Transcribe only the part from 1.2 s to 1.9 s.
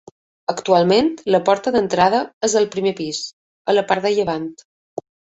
la porta